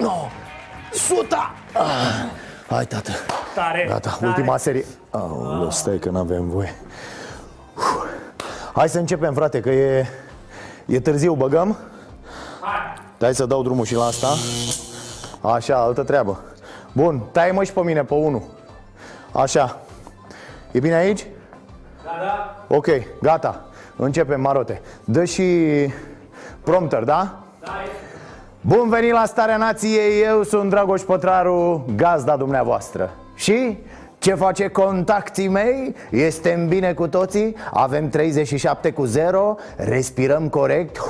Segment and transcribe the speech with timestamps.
[0.00, 0.14] 9
[0.92, 1.54] Suta!
[1.72, 2.24] Ah,
[2.68, 3.10] hai, tată
[3.54, 4.26] Tare, Gata, tare.
[4.26, 6.74] ultima serie Aoleu, stai că n-avem voie
[7.76, 8.04] Uf.
[8.74, 10.06] Hai să începem, frate, că e,
[10.86, 11.76] e târziu, băgăm?
[13.20, 14.26] Hai să dau drumul și la asta
[15.40, 16.40] Așa, altă treabă
[16.92, 18.42] Bun, tai mă și pe mine, pe unul
[19.32, 19.78] Așa
[20.70, 21.26] E bine aici?
[22.04, 22.56] Da, da.
[22.76, 22.86] Ok,
[23.22, 23.64] gata
[23.96, 25.44] Începem, Marote Dă și
[26.62, 27.38] prompter, da?
[27.60, 27.70] Da,
[28.62, 33.78] Bun venit la Starea Nației, eu sunt Dragoș Pătraru, gazda dumneavoastră Și
[34.18, 35.94] ce face contactii mei?
[36.10, 37.56] Este bine cu toții?
[37.72, 41.00] Avem 37 cu 0, respirăm corect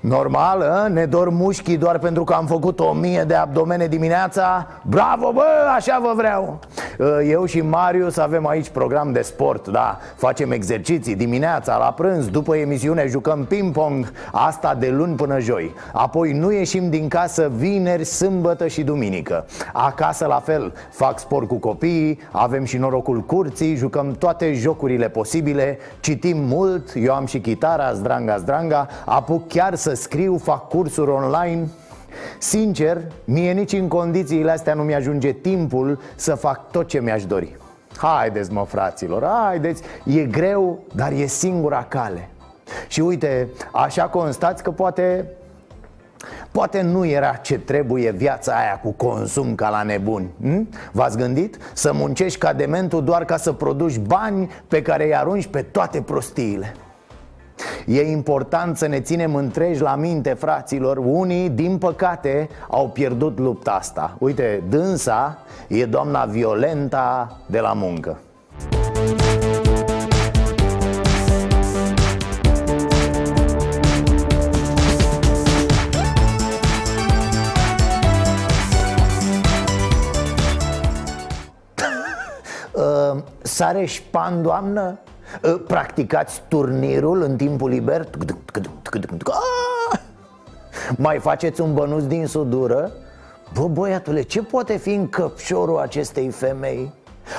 [0.00, 0.88] Normal, a?
[0.88, 5.46] ne dor mușchii doar pentru că am făcut o mie de abdomene dimineața Bravo, bă,
[5.76, 6.58] așa vă vreau
[7.28, 9.98] Eu și Marius avem aici program de sport, da?
[10.16, 15.74] Facem exerciții dimineața, la prânz, după emisiune jucăm ping-pong Asta de luni până joi.
[15.92, 19.46] Apoi nu ieșim din casă vineri, sâmbătă și duminică.
[19.72, 25.78] Acasă la fel, fac sport cu copiii Avem și norocul curții, jucăm toate jocurile posibile
[26.00, 31.68] Citim mult, eu am și chitara, zdranga, zdranga Apuc chiar să scriu, fac cursuri online
[32.38, 37.56] Sincer, mie nici în condițiile astea nu mi-ajunge timpul să fac tot ce mi-aș dori
[37.96, 42.28] Haideți mă fraților, haideți, e greu, dar e singura cale
[42.88, 45.26] Și uite, așa constați că poate
[46.50, 50.68] Poate nu era ce trebuie viața aia cu consum ca la nebuni hm?
[50.92, 51.58] V-ați gândit?
[51.72, 56.00] Să muncești ca dementul doar ca să produci bani pe care îi arunci pe toate
[56.00, 56.74] prostiile
[57.86, 60.96] E important să ne ținem întregi la minte, fraților.
[60.96, 64.16] Unii, din păcate, au pierdut lupta asta.
[64.18, 65.38] Uite, dânsa
[65.68, 68.18] e doamna Violenta de la muncă.
[82.72, 84.98] Uh, Sare șpan, doamnă?
[85.42, 88.08] Uh, Practicați turnirul în timpul liber?
[89.24, 89.98] Ah!
[90.96, 92.92] Mai faceți un bănuț din sudură?
[93.54, 96.92] Bă, băiatule, ce poate fi în căpșorul acestei femei?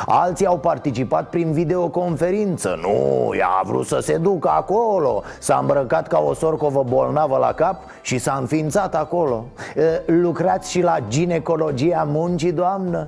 [0.05, 6.07] Alții au participat prin videoconferință Nu, ea a vrut să se ducă acolo S-a îmbrăcat
[6.07, 9.45] ca o sorcovă bolnavă la cap și s-a înființat acolo
[9.75, 13.07] Uh, Lucrați și la ginecologia muncii, doamnă?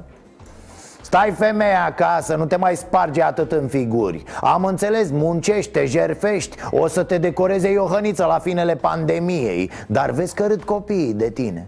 [1.08, 4.24] Stai femeia acasă, nu te mai sparge atât în figuri.
[4.42, 6.58] Am înțeles, muncești, te jerfești.
[6.72, 9.72] O să te decoreze Iohăniță la finele pandemiei.
[9.88, 11.68] Dar vezi că râd copiii de tine.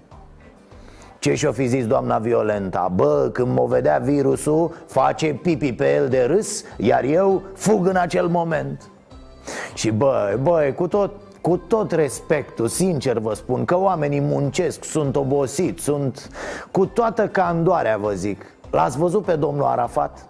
[1.19, 2.91] Ce și-o fi zis doamna Violenta?
[2.95, 7.95] Bă, când mă vedea virusul, face pipi pe el de râs Iar eu fug în
[7.95, 8.89] acel moment.
[9.73, 11.11] Și bă, bă, cu tot,
[11.41, 16.29] cu tot respectul, sincer vă spun Că oamenii muncesc, sunt obosiți, sunt
[16.71, 20.27] cu toată candoarea, vă zic L-ați văzut pe domnul Arafat?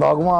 [0.00, 0.32] Acum,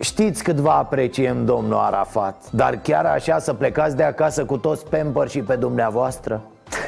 [0.00, 4.86] știți cât vă apreciem, domnul Arafat Dar chiar așa să plecați de acasă cu toți
[4.86, 6.42] pamper și pe dumneavoastră?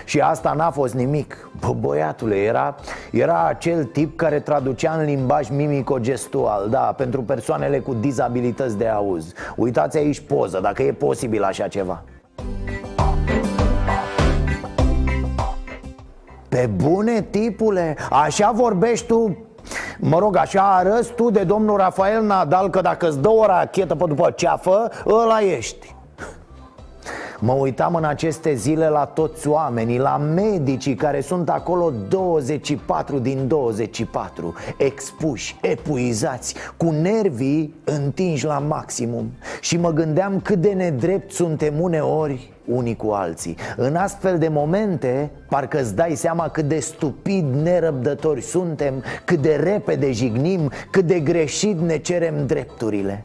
[0.05, 2.75] Și asta n-a fost nimic Bă, băiatule, era,
[3.11, 9.33] era acel tip care traducea în limbaj mimico-gestual Da, pentru persoanele cu dizabilități de auz
[9.57, 12.03] Uitați aici poză, dacă e posibil așa ceva
[16.55, 19.37] Pe bune, tipule, așa vorbești tu.
[19.99, 23.95] Mă rog, așa arăți tu de domnul Rafael Nadal Că dacă îți dă o rachetă
[23.95, 25.94] pe după ceafă, ăla ești
[27.47, 33.49] Mă uitam în aceste zile la toți oamenii, la medicii care sunt acolo 24 din
[33.49, 39.31] 24 Expuși, epuizați, cu nervii întinși la maximum.
[39.61, 43.57] Și mă gândeam cât de nedrept suntem uneori unii cu alții.
[43.77, 49.55] În astfel de momente, parcă îți dai seama cât de stupid nerăbdători suntem Cât de
[49.55, 53.25] repede jignim, cât de greșit ne cerem drepturile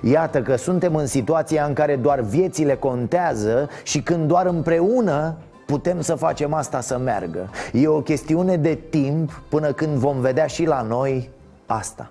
[0.00, 5.36] Iată că suntem în situația în care doar viețile contează și când doar împreună
[5.66, 7.50] putem să facem asta să meargă.
[7.72, 11.30] E o chestiune de timp până când vom vedea și la noi
[11.66, 12.10] asta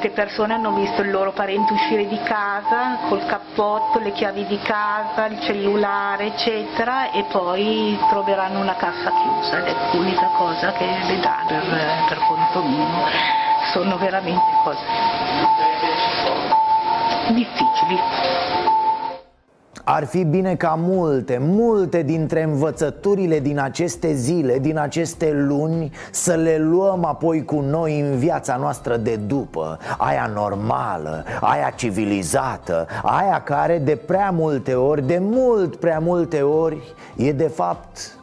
[0.00, 4.58] queste persone hanno visto il loro parente uscire di casa col cappotto, le chiavi di
[4.62, 10.86] casa, il cellulare, eccetera, e poi troveranno una cassa chiusa ed è l'unica cosa che
[10.86, 11.62] le dà per,
[12.08, 12.86] per conto mio.
[13.72, 14.80] Sono veramente cose
[17.34, 18.59] difficili.
[19.84, 26.34] Ar fi bine ca multe, multe dintre învățăturile din aceste zile, din aceste luni Să
[26.34, 29.78] le luăm apoi cu noi în viața noastră de după.
[29.98, 36.94] Aia normală, aia civilizată Aia care de prea multe ori, de mult prea multe ori
[37.16, 38.14] E de fapt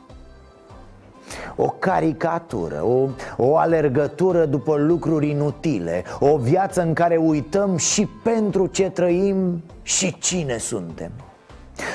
[1.56, 3.08] o caricatură, o,
[3.38, 10.18] o alergătură după lucruri inutile O viață în care uităm și pentru ce trăim și
[10.20, 11.12] cine suntem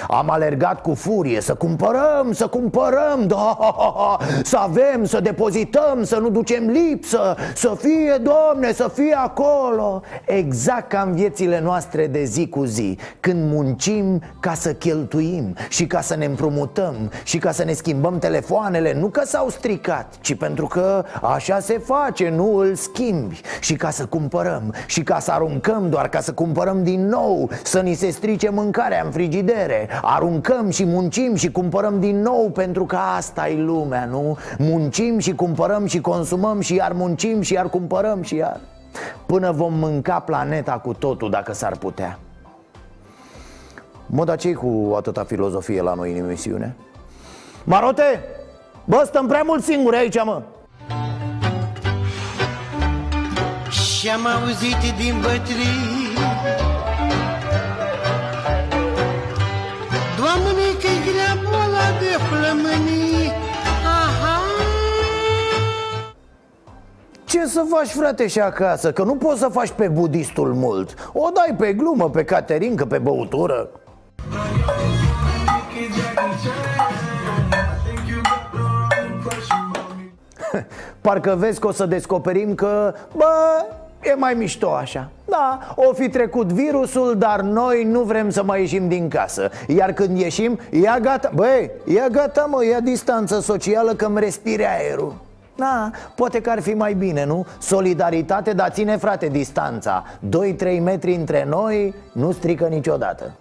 [0.08, 3.58] am alergat cu furie să cumpărăm, să cumpărăm, da,
[4.43, 10.02] să avem, să depozităm, să nu ducem lipsă Să fie, Domne, să fie acolo.
[10.25, 15.87] Exact ca în viețile noastre de zi cu zi Când muncim ca să cheltuim și
[15.87, 20.34] ca să ne împrumutăm Și ca să ne schimbăm telefoanele Nu că s-au stricat, ci
[20.34, 23.40] pentru că așa se face, nu îl schimbi.
[23.61, 27.81] Și ca să cumpărăm și ca să aruncăm doar ca să cumpărăm din nou Să
[27.81, 32.84] ni se strice mâncarea în frigidere putere Aruncăm și muncim și cumpărăm din nou Pentru
[32.84, 34.38] că asta e lumea, nu?
[34.58, 38.60] Muncim și cumpărăm și consumăm și iar muncim și iar cumpărăm și iar
[39.26, 42.19] Până vom mânca planeta cu totul dacă s-ar putea
[44.06, 46.76] Mă, dar ce cu atâta filozofie la noi în emisiune?
[47.64, 48.24] Marote!
[48.84, 50.42] Bă, stăm prea mult singuri aici, mă!
[53.70, 56.02] Și-am auzit din bătrii
[61.02, 63.32] Doamne, că-i grea boala de plămânii
[63.84, 64.40] Aha.
[67.25, 68.93] Ce să faci, frate, și acasă?
[68.93, 71.10] Că nu poți să faci pe budistul mult.
[71.12, 73.69] O dai pe glumă, pe caterincă, pe băutură.
[81.00, 83.25] Parcă vezi că o să descoperim că, bă,
[84.02, 85.08] E mai mișto așa.
[85.25, 89.50] Da, o fi trecut virusul, dar noi nu vrem să mai ieșim din casă.
[89.66, 95.14] Iar când ieșim, ia gata Băi, ia gata mă, ia distanță socială că-mi respire aerul.
[95.56, 97.46] Da, poate că ar fi mai bine, nu?
[97.58, 100.05] Solidaritate, dar ține frate distanța.
[100.76, 103.32] 2-3 metri între noi nu strică niciodată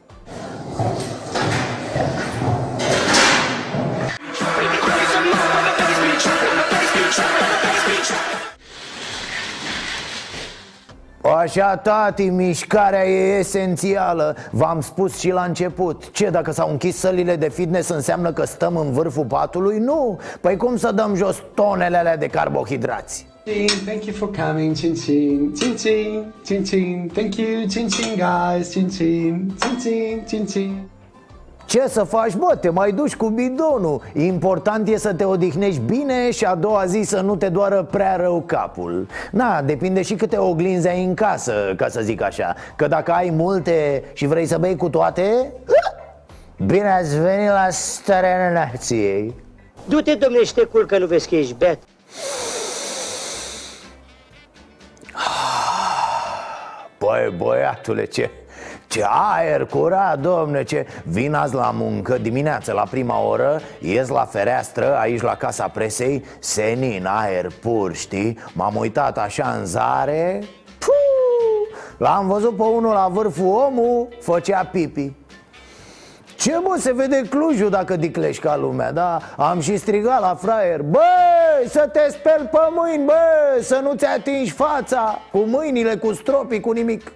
[11.24, 17.36] Așa, tati, mișcarea e esențială V-am spus și la început Ce, dacă s-au închis sălile
[17.36, 19.78] de fitness înseamnă că stăm în vârful patului?
[19.78, 23.26] Nu, păi cum să dăm jos tonele alea de carbohidrați?
[23.86, 27.10] Thank you for coming, Chin Chin, Chin Chin, Chin Chin.
[27.14, 30.90] Thank you, Chin Chin guys, Chin Chin, Chin Chin, Chin Chin.
[31.72, 34.02] Ce să faci, bă, te mai duci cu bidonul.
[34.14, 38.16] Important e să te odihnești bine și a doua zi să nu te doară prea
[38.16, 39.08] rău capul.
[39.32, 42.56] Na, depinde și câte oglinzi ai în casă, ca să zic așa.
[42.76, 45.52] Că dacă ai multe și vrei să bei cu toate
[46.66, 49.36] Bine ați venit la starea nației.
[49.86, 51.80] Du-te, domne, și te culcă, nu vezi că ești beat.
[57.00, 58.30] Băi, băiatule, ce,
[58.92, 64.26] ce aer curat, domne, ce Vin azi la muncă, dimineața la prima oră Ies la
[64.26, 68.38] fereastră, aici la casa presei Senin, aer pur, știi?
[68.54, 70.44] M-am uitat așa în zare
[71.98, 75.14] L-am văzut pe unul la vârful omul, făcea pipi
[76.36, 79.20] ce mă, se vede Clujul dacă diclești ca lumea, da?
[79.38, 84.52] Am și strigat la fraier Băi, să te speli pe mâini, băi, să nu-ți atingi
[84.52, 87.12] fața Cu mâinile, cu stropii, cu nimic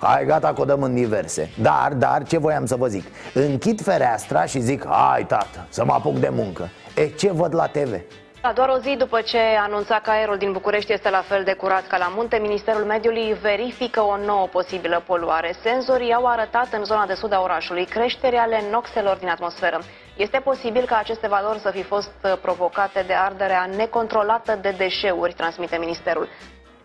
[0.00, 3.80] Hai, gata că o dăm în diverse Dar, dar, ce voiam să vă zic Închid
[3.80, 8.00] fereastra și zic Hai, tată, să mă apuc de muncă E, ce văd la TV?
[8.42, 11.52] La doar o zi după ce anunța că aerul din București este la fel de
[11.52, 15.54] curat ca la munte, Ministerul Mediului verifică o nouă posibilă poluare.
[15.62, 19.78] Senzorii au arătat în zona de sud a orașului creșteri ale noxelor din atmosferă.
[20.16, 22.12] Este posibil ca aceste valori să fi fost
[22.42, 26.28] provocate de arderea necontrolată de deșeuri, transmite Ministerul.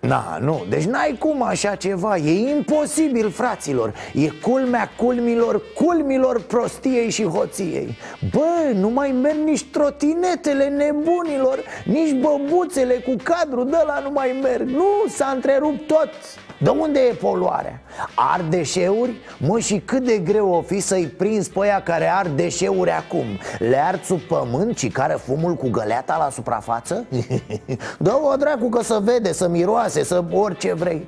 [0.07, 2.17] Na, nu, deci n-ai cum așa ceva.
[2.17, 3.93] E imposibil, fraților.
[4.13, 7.97] E culmea culmilor, culmilor prostiei și hoției.
[8.31, 14.39] Bă, nu mai merg nici trotinetele nebunilor Nici băbuțele cu cadru de la nu mai
[14.41, 14.69] merg.
[14.69, 16.09] Nu, s-a întrerupt tot
[16.57, 17.81] de unde e poluarea?
[18.15, 19.11] Ar deșeuri?
[19.37, 23.25] Mă, și cât de greu o fi să-i prinzi pe aia care ar deșeuri acum
[23.59, 27.05] Le ar sub pământ și care fumul cu găleata la suprafață?
[27.99, 31.07] Dă-o dracu că să vede, să miroase, să orice vrei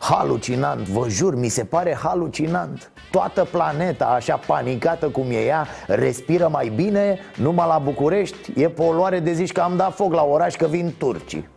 [0.00, 6.48] Halucinant, vă jur, mi se pare halucinant Toată planeta, așa panicată cum e ea, respiră
[6.48, 10.54] mai bine Numai la București e poluare de zici că am dat foc la oraș
[10.54, 11.48] că vin turcii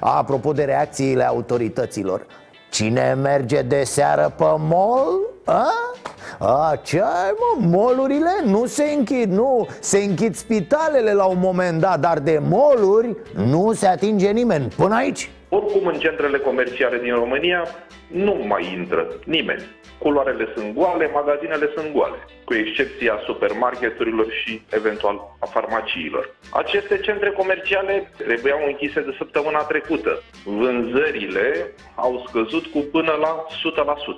[0.00, 2.26] Apropo de reacțiile autorităților
[2.72, 5.20] Cine merge de seară pe mall?
[5.44, 5.66] A?
[6.38, 11.80] A, ce ai, mă, molurile nu se închid, nu Se închid spitalele la un moment
[11.80, 17.14] dat Dar de moluri nu se atinge nimeni Până aici Oricum, în centrele comerciale din
[17.14, 17.66] România
[18.06, 19.62] nu mai intră nimeni.
[19.98, 26.34] Culoarele sunt goale, magazinele sunt goale, cu excepția supermarketurilor și eventual a farmaciilor.
[26.52, 30.22] Aceste centre comerciale trebuiau închise de săptămâna trecută.
[30.44, 33.46] Vânzările au scăzut cu până la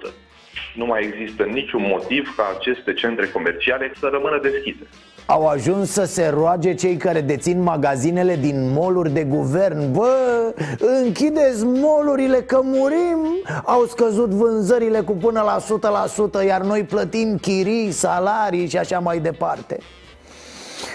[0.09, 0.13] 100%.
[0.75, 4.87] Nu mai există niciun motiv ca aceste centre comerciale să rămână deschise.
[5.27, 10.55] Au ajuns să se roage cei care dețin magazinele din moluri de guvern Bă,
[11.05, 15.57] închideți molurile că murim Au scăzut vânzările cu până la
[16.43, 19.79] 100% Iar noi plătim chirii, salarii și așa mai departe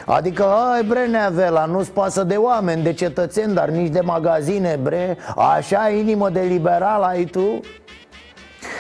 [0.06, 5.18] Adică, ai bre, Neavela, nu-ți pasă de oameni, de cetățeni, dar nici de magazine, bre
[5.36, 7.60] Așa inimă de liberal ai tu?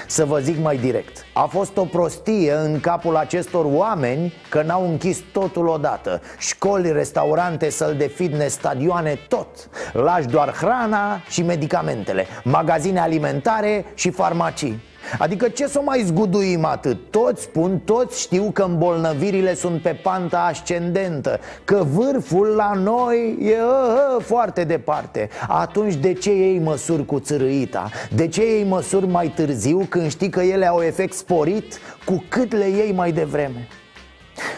[0.10, 1.26] Să vă zic mai direct.
[1.34, 6.22] A fost o prostie în capul acestor oameni Că n-au închis totul odată.
[6.38, 9.70] Școli, restaurante, săl de fitness, stadioane, tot.
[9.94, 14.82] Lași doar hrana și medicamentele Magazine alimentare și farmacii
[15.18, 16.98] Adică ce să o mai zguduim atât?
[17.10, 23.52] Toți spun, toți știu că îmbolnăvirile sunt pe panta ascendentă Că vârful la noi e
[23.52, 27.90] uh, uh, foarte departe Atunci de ce ei măsuri cu țărâita?
[28.16, 32.54] De ce ei măsuri mai târziu când știi că ele au efect sporit cu cât
[32.54, 33.68] le iei mai devreme?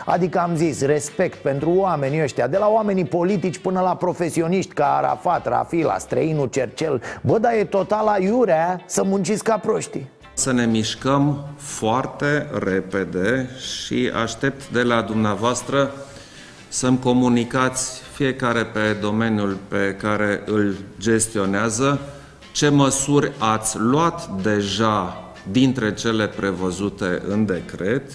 [0.06, 4.96] Adică am zis respect pentru oamenii ăștia De la oamenii politici până la profesioniști Ca
[4.96, 10.66] Arafat, Rafila, străinul Cercel Bă, dar e total aiurea să munciți ca proștii să ne
[10.66, 15.92] mișcăm foarte repede și aștept de la dumneavoastră
[16.68, 22.00] să-mi comunicați fiecare pe domeniul pe care îl gestionează,
[22.52, 28.12] ce măsuri ați luat deja dintre cele prevăzute în decret,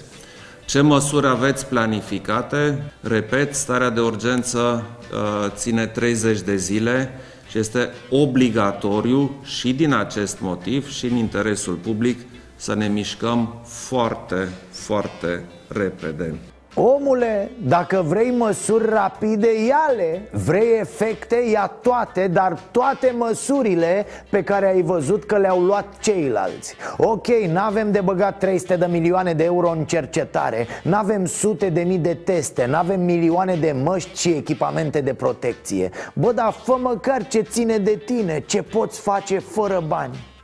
[0.64, 2.92] ce măsuri aveți planificate.
[3.00, 7.20] Repet, starea de urgență uh, ține 30 de zile
[7.56, 12.20] și este obligatoriu și din acest motiv și în interesul public
[12.56, 16.34] să ne mișcăm foarte, foarte repede.
[16.78, 20.28] Omule, dacă vrei măsuri rapide, ia-le.
[20.32, 26.74] Vrei efecte, ia toate Dar toate măsurile pe care ai văzut că le-au luat ceilalți.
[26.96, 30.66] Ok, n-avem de băgat 300 de milioane de euro în cercetare.
[30.82, 32.66] N-avem sute de mii de teste.
[32.66, 35.90] N-avem milioane de măști și echipamente de protecție.
[36.12, 40.34] Bă, dar fă măcar ce ține de tine Ce poți face fără bani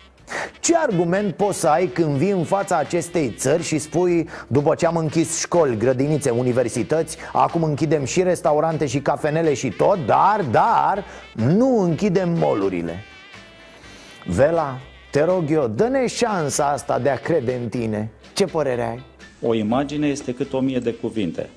[0.61, 4.87] ce argument poți să ai când vii în fața acestei țări și spui După ce
[4.87, 11.05] am închis școli, grădinițe, universități Acum închidem și restaurante și cafenele și tot Dar, dar,
[11.35, 13.05] nu închidem molurile.
[14.27, 14.79] Vela,
[15.11, 18.11] te rog eu, dă-ne șansa asta de a crede în tine.
[18.33, 19.05] Ce părere ai?
[19.43, 21.49] O imagine este cât o mie de cuvinte.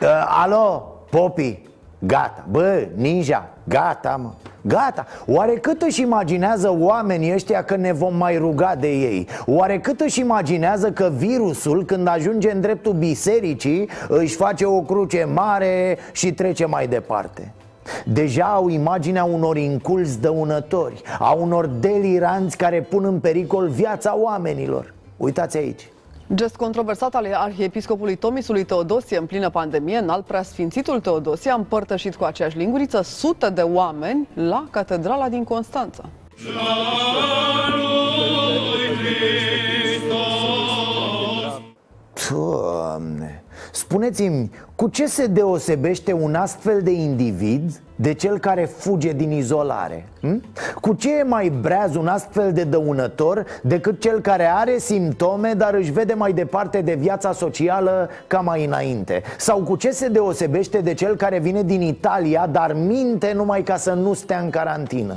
[0.00, 1.58] Uh, Alo, Popi,
[1.98, 2.44] gata.
[2.50, 4.30] Bă, ninja, gata mă.
[4.66, 9.28] Gata, oare cât își imaginează oamenii ăștia că ne vom mai ruga de ei?
[9.46, 15.28] Oare cât își imaginează că virusul când ajunge în dreptul bisericii își face o cruce
[15.34, 17.52] mare și trece mai departe?
[18.04, 24.94] Deja au imaginea unor inculți dăunători A unor deliranți care pun în pericol viața oamenilor.
[25.16, 25.88] Uitați aici
[26.32, 32.14] Gest controversat al arhiepiscopului Tomisului Teodosie în plină pandemie, în alt preasfințitul Teodosie a împărtășit
[32.14, 36.04] cu aceeași linguriță sute de oameni la catedrala din Constanța.
[42.30, 43.43] Doamne!
[43.74, 50.08] Spuneți-mi, cu ce se deosebește un astfel de individ de cel care fuge din izolare?
[50.20, 50.42] Hm?
[50.80, 55.74] Cu ce e mai breaz un astfel de dăunător decât cel care are simptome, dar
[55.74, 59.22] își vede mai departe de viața socială ca mai înainte?
[59.38, 63.76] Sau cu ce se deosebește de cel care vine din Italia, dar minte numai ca
[63.76, 65.16] să nu stea în carantină?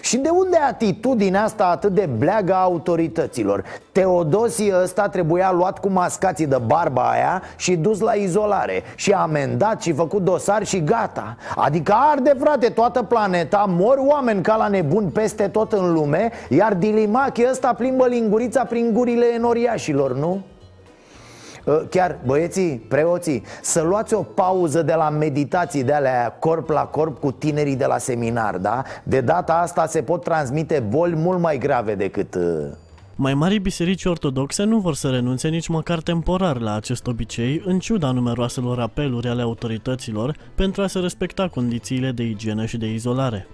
[0.00, 3.64] Și de unde atitudinea asta atât de bleagă a autorităților?
[3.92, 9.82] Teodosie ăsta trebuia luat cu mascații de barba aia și dus la izolare Și amendat
[9.82, 15.10] și făcut dosar și gata Adică arde frate toată planeta, mor oameni ca la nebun
[15.10, 20.42] peste tot în lume Iar Dilimachi ăsta plimbă lingurița prin gurile enoriașilor, nu?
[21.64, 26.80] Uh, Chiar, băieții, preoții, să luați o pauză de la meditații de alea corp la
[26.80, 28.82] corp cu tinerii de la seminar, da?
[29.02, 32.34] De data asta se pot transmite boli mult mai grave decât...
[32.34, 32.42] uh,
[33.16, 37.78] Mai mari biserici ortodoxe nu vor să renunțe nici măcar temporar la acest obicei, în
[37.78, 43.46] ciuda numeroaselor apeluri ale autorităților pentru a se respecta condițiile de igienă și de izolare.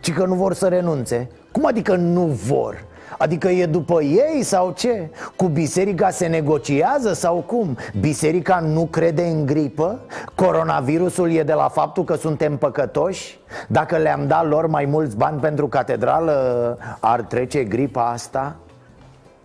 [0.00, 2.84] Ci că nu vor să renunțe Cum adică nu vor?
[3.18, 5.10] Adică e după ei sau ce?
[5.36, 7.76] Cu biserica se negociază sau cum?
[8.00, 10.00] Biserica nu crede în gripă?
[10.34, 13.38] Coronavirusul e de la faptul că suntem păcătoși?
[13.68, 18.56] Dacă le-am dat lor mai mulți bani pentru catedrală, ar trece gripa asta?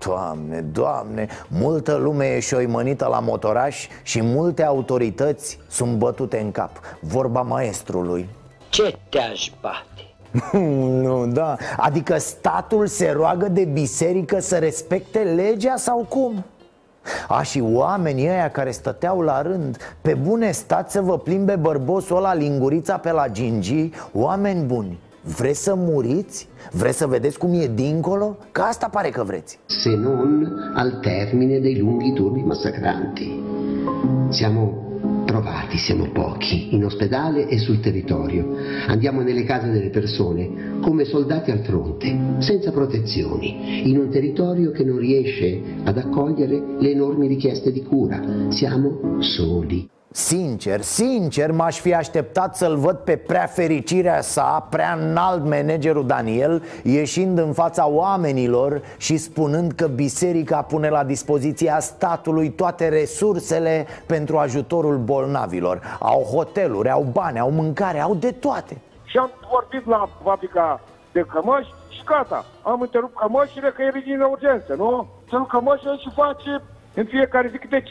[0.06, 6.80] Doamne, doamne, multă lume e șoimănită la motoraș și multe autorități sunt bătute în cap
[7.00, 8.30] Vorba maestrului
[8.70, 10.07] Ce te-aș bate?
[11.04, 16.44] nu, da Adică statul se roagă de biserică să respecte legea sau cum?
[17.28, 22.18] A, și oamenii ăia care stăteau la rând Pe bune stați să vă plimbe bărbosul
[22.18, 25.00] ăla lingurița pe la gingi Oameni buni
[25.38, 26.48] Vreți să muriți?
[26.72, 28.38] Vreți să vedeți cum e dincolo?
[28.52, 33.40] Că asta pare că vreți se non al termine dei lunghi turni massacranti.
[34.30, 34.87] Siamo
[35.28, 38.56] trovati, siamo pochi, in ospedale e sul territorio.
[38.88, 44.84] Andiamo nelle case delle persone come soldati al fronte, senza protezioni, in un territorio che
[44.84, 48.48] non riesce ad accogliere le enormi richieste di cura.
[48.50, 49.97] Siamo soli.
[50.12, 56.64] Sincer, sincer m-aș fi așteptat să-l văd pe prea fericirea sa, prea înalt managerul Daniel
[56.84, 64.38] Ieșind în fața oamenilor și spunând că biserica pune la dispoziția statului toate resursele pentru
[64.38, 70.10] ajutorul bolnavilor Au hoteluri, au bani, au mâncare, au de toate Și am vorbit la
[70.24, 72.46] fabrica de cămăși și gata.
[72.62, 75.08] Am întrerupt cămășile că e din urgență, nu?
[75.30, 76.62] Să cămășile și face
[76.94, 77.88] în fiecare zi câte 5.000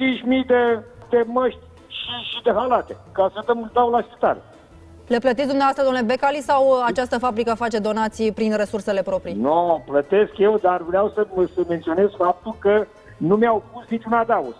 [0.46, 1.58] de, de măști
[1.98, 4.38] și, și de halate, ca să dăm, dau la spital.
[5.06, 9.35] Le plătiți dumneavoastră, domnule Becali, sau această fabrică face donații prin resursele proprii?
[9.35, 14.54] Nu, plătesc eu, dar vreau să, să menționez faptul că nu mi-au pus niciun adaus.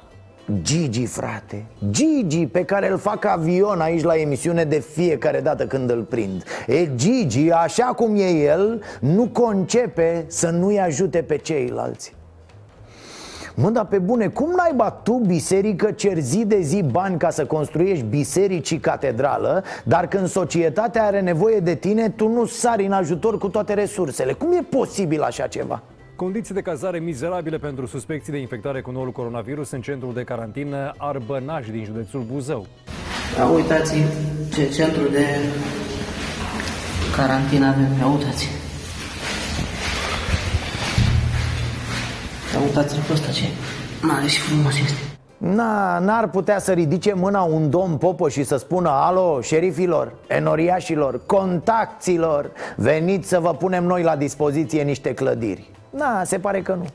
[0.63, 5.91] Gigi, frate, Gigi pe care îl fac avion aici la emisiune de fiecare dată când
[5.91, 12.15] îl prind E Gigi, așa cum e el, nu concepe să nu-i ajute pe ceilalți
[13.59, 17.47] Mă, dar pe bune, cum naiba tu, biserică, cer zi de zi bani ca să
[17.47, 22.93] construiești biserici și catedrală Dar când societatea are nevoie de tine, tu nu sari în
[22.93, 25.83] ajutor cu toate resursele Cum e posibil așa ceva?
[26.17, 30.93] Condiții de cazare mizerabile pentru suspecții de infectare cu noul coronavirus în centrul de carantină
[30.97, 32.67] Arbănaș din județul Buzău.
[33.39, 33.95] Ia uitați
[34.55, 35.25] ce centru de
[37.17, 37.89] carantină avem.
[37.99, 38.66] Ia uitați.
[42.57, 43.43] Ia uitați-l pe ăsta ce
[44.03, 45.01] mare și frumos este.
[45.37, 51.21] Na, n-ar putea să ridice mâna un domn popă și să spună Alo, șerifilor, enoriașilor,
[51.27, 55.71] contacților Veniți să vă punem noi la dispoziție niște clădiri.
[55.91, 56.87] Na, se pare că nu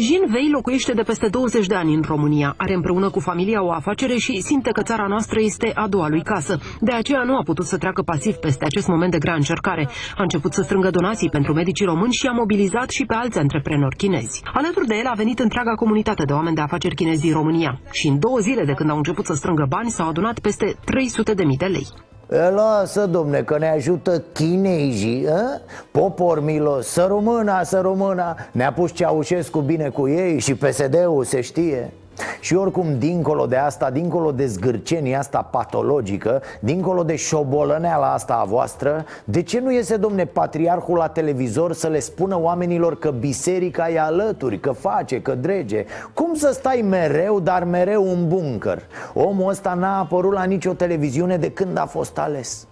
[0.00, 2.54] Jean Vei locuiește de peste 20 de ani în România.
[2.56, 6.22] Are împreună cu familia o afacere și simte că țara noastră este a doua lui
[6.22, 6.58] casă.
[6.80, 9.88] De aceea nu a putut să treacă pasiv peste acest moment de grea încercare.
[10.16, 13.96] A început să strângă donații pentru medicii români și a mobilizat și pe alți antreprenori
[13.96, 14.42] chinezi.
[14.54, 17.80] Alături de el a venit întreaga comunitate de oameni de afaceri chinezi din România.
[17.90, 21.34] Și în două zile de când au început să strângă bani, s-au adunat peste 300
[21.34, 21.86] de mii de lei.
[22.32, 25.60] E, Lasă, domne, că ne ajută chinezii a?
[25.90, 31.40] Popor milos, să româna, să româna Ne-a pus Ceaușescu bine cu ei și PSD-ul se
[31.40, 31.92] știe
[32.40, 38.44] și oricum, dincolo de asta, dincolo de zgârcenia asta patologică Dincolo de șobolăneala asta a
[38.44, 43.90] voastră De ce nu iese, domne, patriarhul la televizor să le spună oamenilor că biserica
[43.90, 48.82] e alături, că face, că drege Cum să stai mereu, dar mereu în buncăr?
[49.14, 52.67] Omul ăsta n-a apărut la nicio televiziune de când a fost ales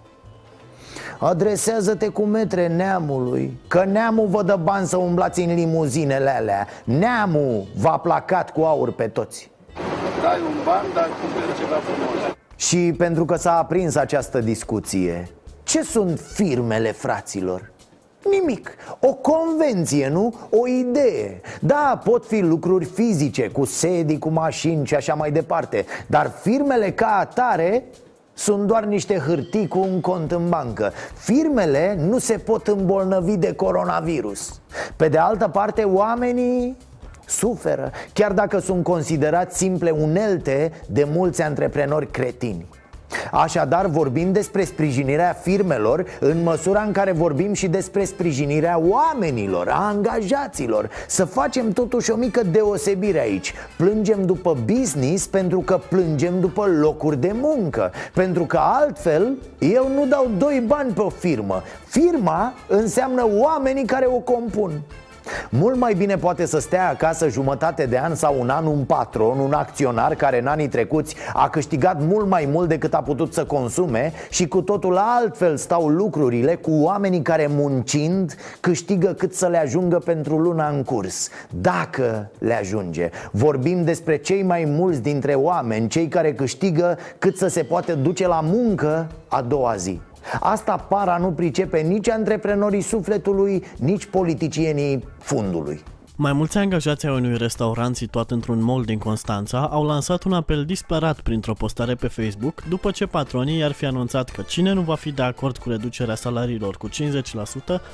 [1.19, 7.67] Adresează-te cu metre neamului Că neamul vă dă bani să umblați în limuzinele alea Neamul
[7.77, 9.49] v-a placat cu aur pe toți
[10.21, 12.35] Dai un ban, dar cumperi ceva frumos.
[12.55, 15.29] Și pentru că s-a aprins această discuție
[15.63, 17.71] Ce sunt firmele, fraților?
[18.29, 18.75] Nimic.
[18.99, 20.33] O convenție, nu?
[20.49, 25.85] O idee Da, pot fi lucruri fizice, cu sedii, cu mașini și așa mai departe
[26.07, 27.83] Dar firmele ca atare
[28.37, 30.91] sunt doar niște hârtii cu un cont în bancă.
[31.13, 34.61] Firmele nu se pot îmbolnăvi de coronavirus.
[34.95, 36.77] Pe de altă parte, oamenii
[37.25, 42.65] suferă Chiar dacă sunt considerați simple unelte de mulți antreprenori cretini
[43.31, 49.87] Așadar vorbim despre sprijinirea firmelor În măsura în care vorbim și despre sprijinirea oamenilor A
[49.87, 50.89] angajaților.
[51.07, 53.53] Să facem totuși o mică deosebire aici.
[53.77, 57.91] Plângem după business pentru că plângem după locuri de muncă.
[58.13, 61.63] Pentru că altfel eu nu dau doi bani pe o firmă.
[61.85, 64.71] Firma înseamnă oamenii care o compun
[65.49, 69.39] mult mai bine poate să stea acasă jumătate de an sau un an un patron,
[69.39, 73.45] un acționar care în anii trecuți a câștigat mult mai mult decât a putut să
[73.45, 79.57] consume și cu totul altfel stau lucrurile cu oamenii care muncind câștigă cât să le
[79.57, 81.29] ajungă pentru luna în curs.
[81.49, 83.09] Dacă le ajunge.
[83.31, 88.27] Vorbim despre cei mai mulți dintre oameni, cei care câștigă cât să se poate duce
[88.27, 90.01] la muncă a doua zi.
[90.39, 95.83] Asta para nu pricepe nici antreprenorii sufletului, nici politicienii fundului.
[96.19, 100.65] Mai mulți angajați ai unui restaurant situat într-un mall din Constanța au lansat un apel
[100.65, 104.95] disperat printr-o postare pe Facebook după ce patronii i-ar fi anunțat că cine nu va
[104.95, 106.91] fi de acord cu reducerea salariilor cu 50%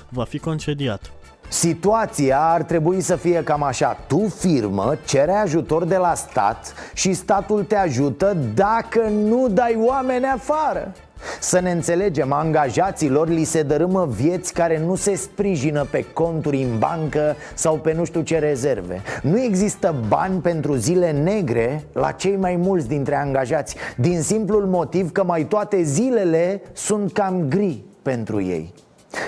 [0.10, 1.12] va fi concediat.
[1.48, 7.13] Situația ar trebui să fie cam așa Tu, firmă, cere ajutor de la stat și
[7.13, 10.93] statul te ajută dacă nu dai oameni afară
[11.39, 16.79] să ne înțelegem, angajaților li se dărâmă vieți care nu se sprijină pe conturi în
[16.79, 19.01] bancă sau pe nu știu ce rezerve.
[19.21, 25.12] Nu există bani pentru zile negre la cei mai mulți dintre angajați Din simplul motiv
[25.12, 28.73] că mai toate zilele sunt cam gri pentru ei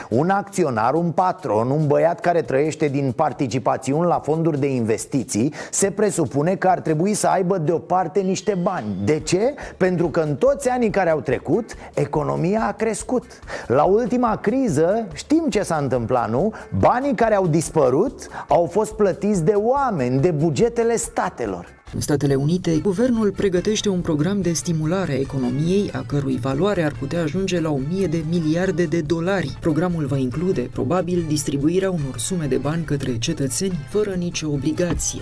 [0.10, 5.92] un acționar, un patron, un băiat care trăiește din participațiuni la fonduri de investiții Se
[5.92, 9.54] presupune că ar trebui să aibă deoparte niște bani De ce?
[9.78, 13.26] Pentru că în toți anii care au trecut, economia a crescut
[13.68, 16.54] La ultima criză, știm ce s-a întâmplat, nu?
[16.78, 22.80] Banii care au dispărut au fost plătiți de oameni, de bugetele statelor în Statele Unite,
[22.82, 27.70] guvernul pregătește un program de stimulare a economiei, a cărui valoare ar putea ajunge la
[27.70, 29.58] 1000 de miliarde de dolari.
[29.60, 35.22] Programul va include, probabil, distribuirea unor sume de bani către cetățeni fără nicio obligație.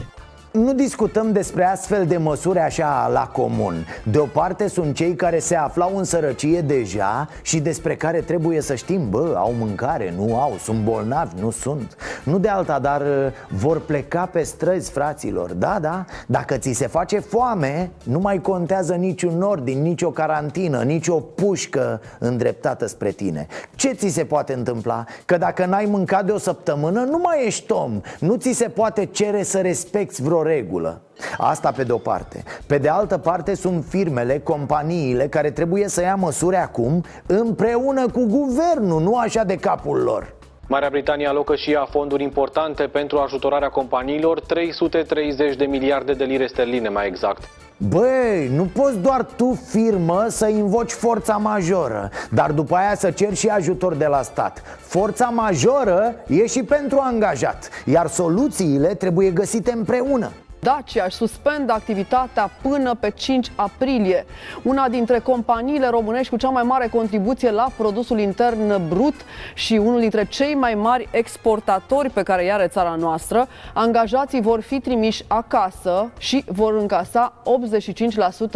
[0.54, 3.86] Nu discutăm despre astfel de măsuri așa la comun.
[4.04, 8.62] De o parte sunt cei care se aflau în sărăcie deja Și despre care trebuie
[8.62, 11.98] să știm Bă, au mâncare, nu au, sunt bolnavi, nu sunt.
[12.24, 13.08] Nu de alta, dar uh,
[13.50, 15.52] vor pleca pe străzi, fraților.
[15.52, 21.16] Da, da, dacă ți se face foame Nu mai contează niciun ordin, nicio carantină, nicio
[21.16, 23.48] pușcă îndreptată spre tine.
[23.76, 25.06] Ce ți se poate întâmpla?
[25.26, 28.02] Că dacă n-ai mâncat de o săptămână, nu mai ești om.
[28.20, 31.02] Nu ți se poate cere să respecti vreo regulă.
[31.38, 32.44] Asta pe de-o parte.
[32.68, 38.26] Pe de altă parte sunt firmele, companiile care trebuie să ia măsuri acum împreună cu
[38.26, 40.36] guvernul, nu așa de capul lor.
[40.68, 46.48] Marea Britanie alocă și ea fonduri importante pentru ajutorarea companiilor, 330 de miliarde de lire
[46.48, 47.44] sterline mai exact.
[47.78, 53.36] Băi, nu poți doar tu, firmă, să invoci forța majoră Dar după aia să ceri
[53.36, 54.62] și ajutor de la stat.
[54.80, 60.32] Forța majoră e și pentru angajat Iar soluțiile trebuie găsite împreună
[60.64, 64.26] Dacia își suspendă activitatea până pe 5 aprilie.
[64.64, 69.16] Una dintre companiile românești cu cea mai mare contribuție la produsul intern brut
[69.54, 74.80] și unul dintre cei mai mari exportatori pe care i-are țara noastră, angajații vor fi
[74.80, 77.34] trimiși acasă și vor încasa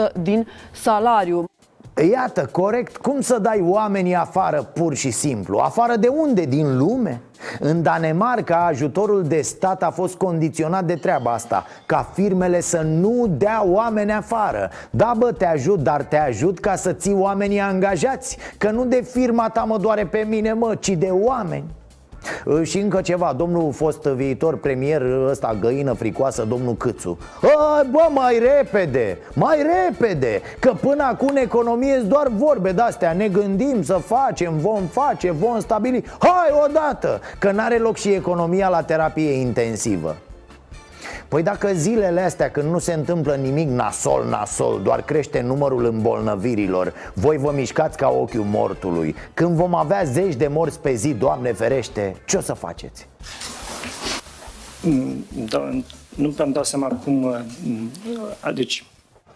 [0.10, 1.46] 85% din salariu.
[2.04, 5.58] Iată, corect, cum să dai oamenii afară pur și simplu?
[5.58, 6.46] Afară de unde?
[6.46, 7.22] Din lume?
[7.60, 13.28] În Danemarca, ajutorul de stat a fost condiționat de treaba asta Ca firmele să nu
[13.28, 18.38] dea oameni afară Da, bă, te ajut, dar te ajut ca să ții oamenii angajați
[18.58, 21.64] Că nu de firma ta mă doare pe mine, mă, ci de oameni
[22.64, 27.18] și încă ceva, domnul fost viitor premier ăsta găină fricoasă, domnul Câțu.
[27.42, 33.14] Ai, bă, mai repede, mai repede Că până acum în economie doar vorbe de-astea.
[33.14, 36.04] Ne gândim să facem, vom face, vom stabili.
[36.20, 40.16] Hai odată, că n-are loc și economia la terapie intensivă
[41.28, 46.94] Păi dacă zilele astea când nu se întâmplă nimic nasol, nasol Doar crește numărul îmbolnăvirilor
[47.14, 51.54] Voi vă mișcați ca ochiul mortului Când vom avea zeci de morți pe zi, Doamne
[51.54, 53.08] ferește Ce o să faceți?
[54.82, 55.70] Mm, da,
[56.16, 58.86] nu mi-am dat seama cum uh, Deci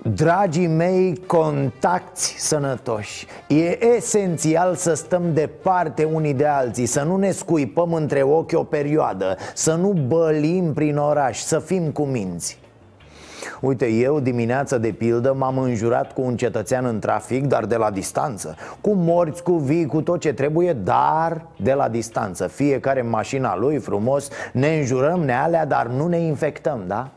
[0.09, 3.25] Dragii mei, contacti sănătoși.
[3.47, 8.63] E esențial să stăm departe unii de alții Să nu ne scuipăm între ochi o
[8.63, 12.59] perioadă Să nu bălim prin oraș, să fim cu minți.
[13.59, 17.91] Uite, eu dimineața de pildă m-am înjurat cu un cetățean în trafic, dar de la
[17.91, 18.55] distanță.
[18.81, 22.47] Cu morți, cu vii, cu tot ce trebuie, dar de la distanță.
[22.47, 27.09] Fiecare în mașina lui, frumos, ne înjurăm, ne alea, dar nu ne infectăm, da?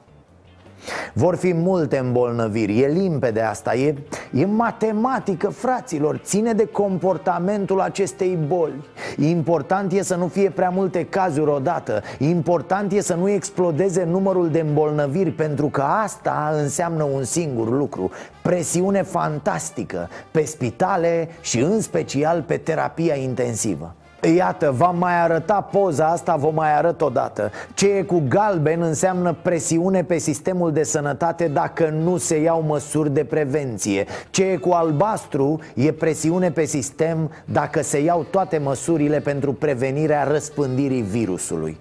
[1.13, 3.95] Vor fi multe îmbolnăviri, e limpede asta, e,
[4.33, 6.21] e matematică, fraților.
[6.25, 8.85] Ține de comportamentul acestei boli.
[9.19, 12.03] Important e să nu fie prea multe cazuri odată.
[12.19, 18.11] Important e să nu explodeze numărul de îmbolnăviri Pentru că asta înseamnă un singur lucru.
[18.43, 23.95] Presiune fantastică pe spitale și în special pe terapia intensivă
[24.33, 27.51] Iată, v-am mai arătat poza asta, vă mai arăt odată.
[27.75, 33.11] Ce e cu galben înseamnă presiune pe sistemul de sănătate dacă nu se iau măsuri
[33.11, 34.07] de prevenție.
[34.31, 40.25] Ce e cu albastru e presiune pe sistem dacă se iau toate măsurile pentru prevenirea
[40.25, 41.79] răspândirii virusului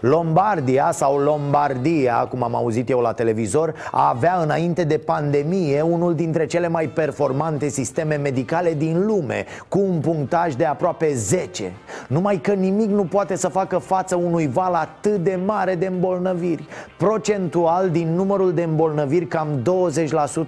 [0.00, 6.46] Lombardia sau Lombardia, cum am auzit eu la televizor, avea înainte de pandemie unul dintre
[6.46, 11.72] cele mai performante sisteme medicale din lume, cu un punctaj de aproape 10.
[12.08, 16.66] Numai că nimic nu poate să facă față unui val atât de mare de îmbolnăviri.
[16.98, 19.48] Procentual, din numărul de îmbolnăviri, cam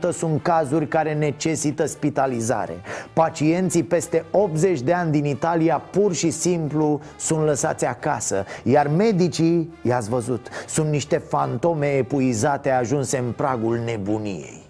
[0.08, 2.80] 20% sunt cazuri care necesită spitalizare.
[3.12, 9.74] Pacienții peste 80 de ani din Italia pur și simplu sunt lăsați acasă, iar Medicii,
[9.82, 14.60] i-ați văzut, sunt niște fantome epuizate ajunse în pragul nebuniei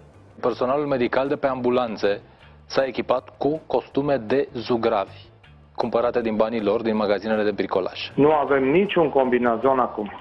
[0.41, 2.21] Personalul medical de pe ambulanțe
[2.65, 5.19] s-a echipat cu costume de zugravi,
[5.75, 7.99] cumpărate din banii lor din magazinele de bricolaj.
[8.15, 10.11] Nu avem niciun combinazon acum.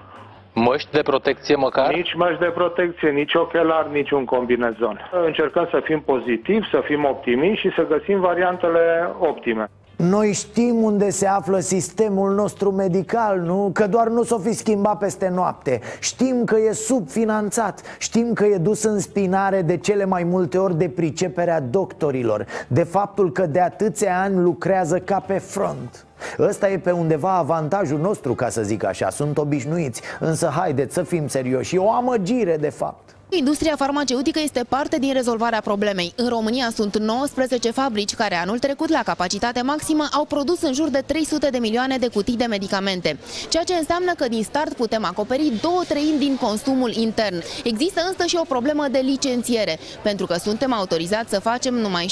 [0.55, 1.95] Măști de protecție măcar?
[1.95, 5.11] Nici măști de protecție, nici ochelar, nici un combinezon.
[5.27, 9.71] Încercăm să fim pozitivi, să fim optimiști și să găsim variantele optime.
[9.97, 13.71] Noi știm unde se află sistemul nostru medical, nu?
[13.73, 15.81] Că doar nu s-o fi schimbat peste noapte.
[16.01, 17.81] Știm că e subfinanțat.
[17.99, 22.47] Știm că e dus în spinare de cele mai multe ori de priceperea doctorilor.
[22.69, 26.07] De faptul că de atâția ani lucrează ca pe front.
[26.39, 29.11] Ăsta e pe undeva avantajul nostru, ca să zic așa.
[29.11, 30.03] Sunt obișnuiți.
[30.21, 31.75] Însă haideți să fim serioși.
[31.75, 36.13] E o amăgire, de fapt Industria farmaceutică este parte din rezolvarea problemei.
[36.17, 40.89] În România sunt 19 fabrici care anul trecut la capacitate maximă au produs în jur
[40.89, 43.19] de 300 de milioane de cutii de medicamente,
[43.49, 47.43] ceea ce înseamnă că din start putem acoperi două treimi din consumul intern.
[47.65, 52.07] Există însă și o problemă de licențiere, pentru că suntem autorizați să facem numai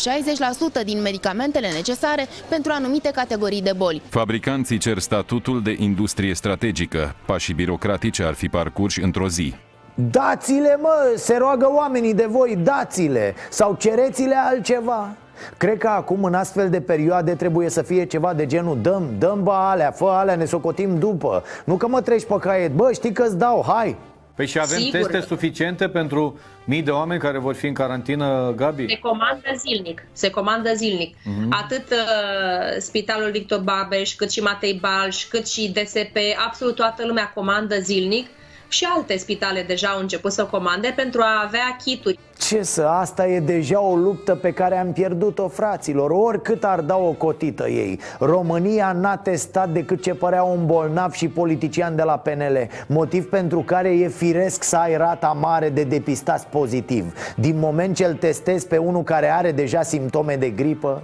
[0.81, 4.03] 60% din medicamentele necesare pentru anumite categorii de boli.
[4.09, 7.17] Fabricanții cer statutul de industrie strategică.
[7.27, 9.55] Pașii birocratice ar fi parcurși într-o zi.
[9.95, 15.09] Dați-le, mă, se roagă oamenii de voi, dați-le Sau cereți-le altceva
[15.57, 19.43] Cred că acum, în astfel de perioade, trebuie să fie ceva de genul Dăm, dăm
[19.43, 23.13] bă alea, fă alea, ne socotim după Nu că mă treci pe caiet, bă, știi
[23.13, 23.97] că-ți dau, hai
[24.41, 24.99] Păi și avem Sigur.
[24.99, 28.87] teste suficiente pentru mii de oameni care vor fi în carantină, Gabi?
[28.89, 30.03] Se comandă zilnic.
[30.13, 31.17] Se comandă zilnic.
[31.25, 31.53] Mhm.
[31.63, 37.33] Atât uh, Spitalul Victor Babeș, cât și Matei Balș, cât și DSP, absolut toată lumea
[37.35, 38.27] comandă zilnic
[38.71, 42.19] și alte spitale deja au început să comande pentru a avea kituri.
[42.39, 46.97] Ce să, asta e deja o luptă pe care am pierdut-o fraților Oricât ar da
[46.97, 48.01] o cotită ei.
[48.19, 53.63] România n-a testat decât ce părea un bolnav și politician de la PNL Motiv pentru
[53.63, 57.15] care e firesc să ai rata mare de depistați pozitiv.
[57.37, 61.03] Din moment ce îl testezi pe unul care are deja simptome de gripă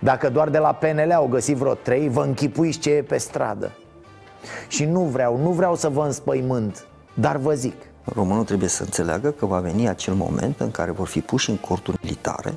[0.00, 3.72] Dacă doar de la PNL au găsit vreo trei, vă închipuiți ce e pe stradă
[4.68, 7.74] Și nu vreau, nu vreau să vă înspăimânt Dar vă zic
[8.04, 11.56] Românul trebuie să înțeleagă că va veni acel moment în care vor fi puși în
[11.56, 12.54] corturi militare,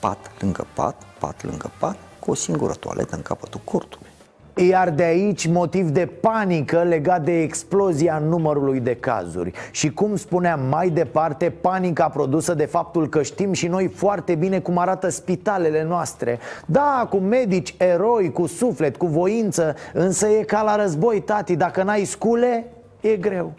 [0.00, 4.09] pat lângă pat, pat lângă pat, cu o singură toaletă în capătul cortului.
[4.54, 9.52] Iar de aici motiv de panică legat de explozia numărului de cazuri.
[9.70, 14.58] Și cum spuneam mai departe, panica produsă de faptul că știm și noi foarte bine
[14.60, 16.38] cum arată spitalele noastre.
[16.66, 21.82] Da, cu medici, eroi, cu suflet, cu voință Însă e ca la război, tati, dacă
[21.82, 22.64] n-ai scule,
[23.00, 23.52] e greu.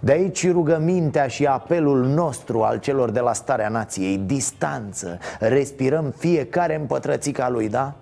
[0.00, 6.14] De aici și rugămintea și apelul nostru al celor de la starea nației Distanță, respirăm
[6.16, 7.94] fiecare în pătrățica lui, da?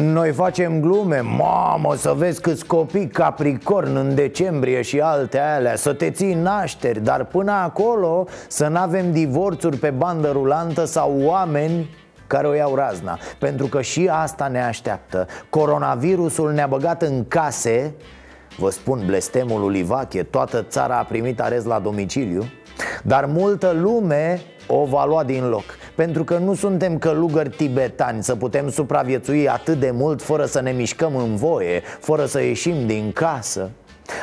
[0.00, 5.92] Noi facem glume, mamă, să vezi câți copii capricorn în decembrie și alte alea Să
[5.92, 11.90] te ții nașteri, dar până acolo să n-avem divorțuri pe bandă rulantă sau oameni
[12.26, 13.18] care o iau razna.
[13.38, 15.26] Pentru că și asta ne așteaptă.
[15.50, 17.94] Coronavirusul ne-a băgat în case.
[18.56, 22.44] Vă spun blestemul lui Livache Toată țara a primit arest la domiciliu.
[23.02, 25.64] Dar multă lume o va lua din loc.
[25.94, 30.70] Pentru că nu suntem călugări tibetani Să putem supraviețui atât de mult Fără să ne
[30.70, 33.70] mișcăm în voie Fără să ieșim din casă.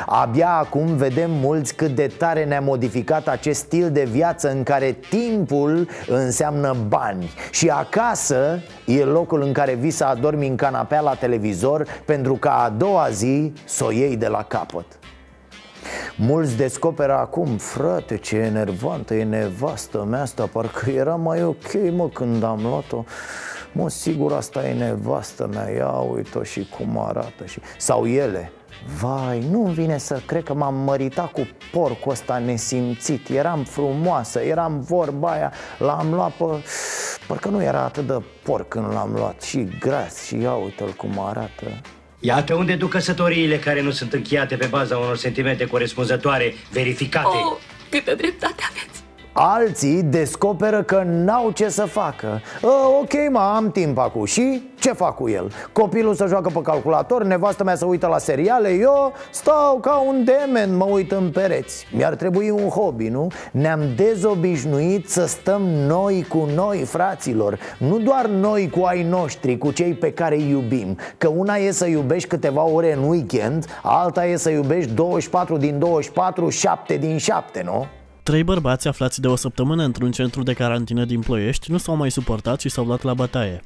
[0.06, 4.96] Abia acum vedem mulți cât de tare ne-a modificat acest stil de viață în care
[5.08, 7.30] timpul înseamnă bani.
[7.50, 12.62] Și acasă e locul în care vii să adormi în canapea la televizor Pentru ca
[12.64, 14.86] a doua zi să o iei de la capăt
[16.16, 22.08] Mulți descoperă acum, frate, ce enervantă e nevastă mea asta Parcă era mai ok, mă,
[22.08, 23.04] când am luat-o.
[23.72, 27.60] Mă, sigur, asta e nevastă mea, ia uite-o și cum arată și...
[27.78, 28.52] Sau ele,
[29.00, 33.28] Vai, nu-mi vine să cred că m-am măritat cu porcul ăsta nesimțit.
[33.28, 36.44] Eram frumoasă, eram vorba aia L-am luat pe...
[37.26, 39.42] Parcă nu era atât de porc când l-am luat.
[39.42, 41.66] Și gras și ia uite-l cum arată
[42.26, 47.26] Iată unde duc căsătoriile care nu sunt încheiate pe baza unor sentimente corespunzătoare, verificate.
[47.26, 47.58] Oh,
[47.90, 49.03] câtă dreptate aveți!
[49.36, 54.92] Alții descoperă că n-au ce să facă A, Ok, mă, am timp acum Și ce
[54.92, 55.50] fac cu el?
[55.72, 60.24] Copilul să joacă pe calculator, nevastă mea să uită la seriale Eu stau ca un
[60.24, 63.26] demen, mă uit în pereți Mi-ar trebui un hobby, nu?
[63.50, 69.70] Ne-am dezobișnuit să stăm noi cu noi, fraților Nu doar noi cu ai noștri, cu
[69.70, 74.26] cei pe care îi iubim Că una e să iubești câteva ore în weekend Alta
[74.26, 77.86] e să iubești 24 din 24, 7 din 7, nu?
[78.24, 82.10] Trei bărbați aflați de o săptămână într-un centru de carantină din Ploiești nu s-au mai
[82.10, 83.60] suportat și s-au luat la bătaie.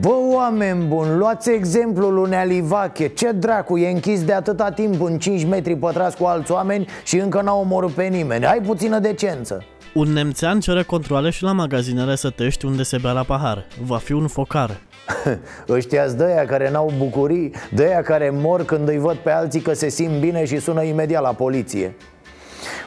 [0.00, 5.18] Bă, oameni buni, luați exemplul lui Nealivache Ce dracu, e închis de atâta timp în
[5.18, 8.46] 5 metri pătrați cu alți oameni Și încă n-au omorât pe nimeni.
[8.46, 9.64] Ai puțină decență.
[9.94, 13.64] Un nemțean cere controle și la magazinele sătești unde se bea la pahar.
[13.84, 14.80] Va fi un focar.
[15.68, 19.88] Ăștia de care n-au bucurii De care mor când îi văd pe alții că se
[19.88, 21.94] simt bine și sună imediat la poliție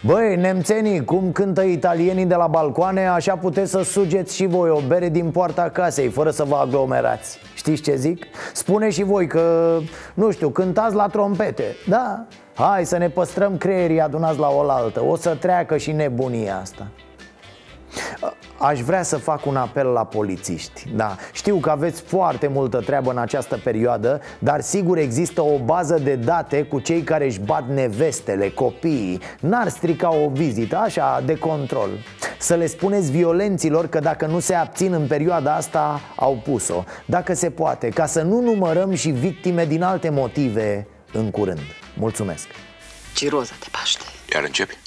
[0.02, 4.80] Băi, nemțenii, cum cântă italienii de la balcoane Așa puteți să sugeți și voi o
[4.88, 7.40] bere din poarta casei Fără să vă aglomerați.
[7.56, 8.26] Știți ce zic?
[8.54, 9.78] Spune și voi că,
[10.14, 11.64] nu știu, cântați la trompete.
[11.88, 15.04] Da, hai să ne păstrăm creierii adunați la oaltă.
[15.04, 16.88] O să treacă și nebunia asta
[18.58, 23.12] Aș vrea să fac un apel la polițiști Da, știu că aveți foarte multă treabă
[23.12, 27.68] în această perioadă Dar sigur există o bază de date cu cei care își bat
[27.68, 29.22] nevestele, copiii.
[29.40, 31.90] N-ar strica o vizită, așa, de control.
[32.40, 36.84] Să le spuneți violenților că dacă nu se abțin în perioada asta, au pus-o.
[37.06, 41.60] Dacă se poate, ca să nu numărăm și victime din alte motive în curând.
[41.94, 42.48] Mulțumesc.
[43.14, 44.04] Ciroza te paște.
[44.34, 44.78] Iar începi?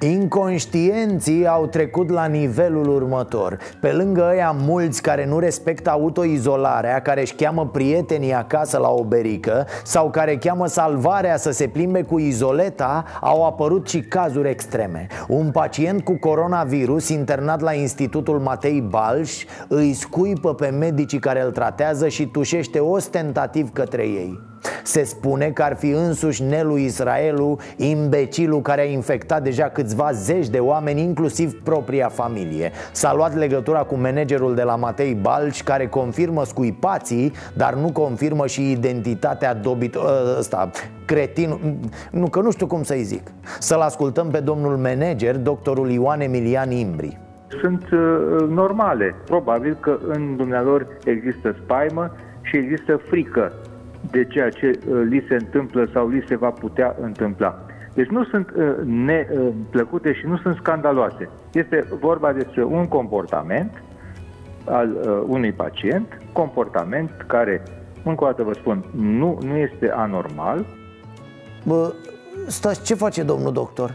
[0.00, 3.58] Inconștienții au trecut la nivelul următor.
[3.80, 9.04] Pe lângă ăia mulți care nu respectă autoizolarea Care își cheamă prietenii acasă la o
[9.04, 15.06] berică Sau care cheamă salvarea să se plimbe cu izoleta Au apărut și cazuri extreme.
[15.28, 21.50] Un pacient cu coronavirus internat la Institutul Matei Balș Îi scuipă pe medicii care îl
[21.50, 28.60] tratează și tușește ostentativ către ei se spune că ar fi însuși Nelu Israelu, imbecilul
[28.60, 32.70] care a infectat deja câțiva zeci de oameni, inclusiv propria familie.
[32.92, 38.46] S-a luat legătura cu managerul de la Matei Balci, care confirmă scuipații, dar nu confirmă
[38.46, 39.94] și identitatea dobit...
[39.94, 40.70] Ă, ăsta,
[41.04, 41.58] cretin,
[42.10, 43.22] nu, că nu știu cum să-i zic.
[43.58, 47.18] Să-l ascultăm pe domnul manager, doctorul Ioan Emilian Imbri.
[47.60, 49.14] Sunt uh, normale.
[49.24, 52.10] Probabil că în dumnealor există spaimă
[52.42, 53.52] și există frică
[54.10, 57.66] de ceea ce uh, li se întâmplă sau li se va putea întâmpla.
[57.94, 61.28] Deci nu sunt uh, neplăcute și nu sunt scandaloase.
[61.52, 63.82] Este vorba despre un comportament
[64.64, 67.62] al uh, unui pacient, comportament care,
[68.04, 70.66] încă o dată vă spun, nu, nu este anormal.
[71.64, 71.94] Bă,
[72.46, 73.94] stați, ce face domnul doctor?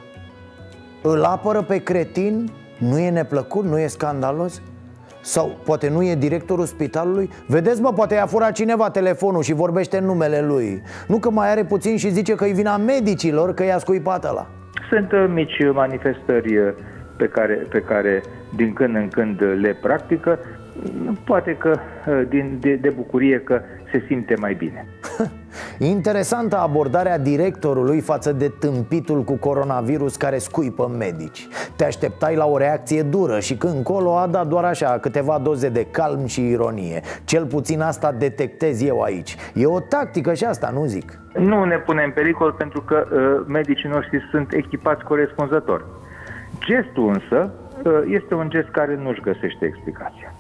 [1.04, 2.50] Îl apără pe cretin?
[2.80, 3.63] Nu e neplăcut?
[3.63, 4.62] Nu e scandalos?
[5.22, 7.30] Sau poate nu e directorul spitalului?
[7.48, 10.82] Vedeți mă, poate i-a furat cineva telefonul și vorbește în numele lui.
[11.08, 14.48] Nu că mai are puțin și zice că e vina medicilor că i-a scuipat ăla.
[14.90, 16.74] Sunt uh, mici manifestări uh,
[17.18, 18.24] pe care, pe care
[18.56, 20.40] din când în când le practică.
[21.26, 24.86] Poate că uh, din, de, de bucurie că se simte mai bine.
[25.95, 31.47] Interesantă abordarea directorului față de tâmpitul cu coronavirus care scuipă medici.
[31.75, 35.69] Te așteptai la o reacție dură și când colo a dat doar așa câteva doze
[35.69, 37.01] de calm și ironie.
[37.23, 39.36] Cel puțin asta detectez eu aici.
[39.54, 41.19] E o tactică și asta, nu zic?
[41.34, 45.86] Nu ne pune în pericol pentru că uh, medicii noștri sunt echipați corespunzător.
[46.60, 50.34] Gestul însă uh, este un gest care nu-și găsește explicația